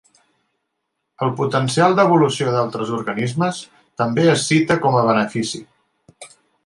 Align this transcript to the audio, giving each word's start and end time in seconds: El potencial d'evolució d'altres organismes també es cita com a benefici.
El 1.25 1.33
potencial 1.41 1.93
d'evolució 1.99 2.55
d'altres 2.55 2.93
organismes 3.01 3.59
també 4.03 4.25
es 4.33 4.47
cita 4.53 4.79
com 4.87 4.99
a 5.03 5.05
benefici. 5.11 5.63